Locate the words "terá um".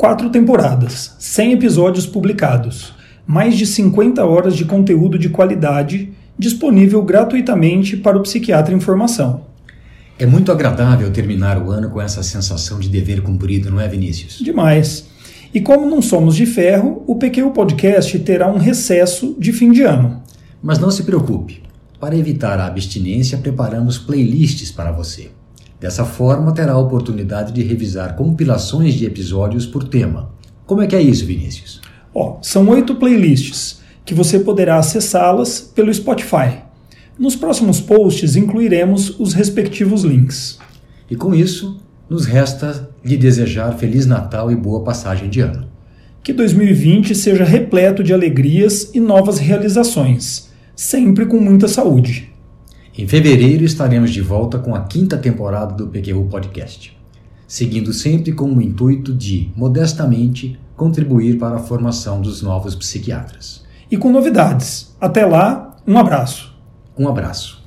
18.20-18.56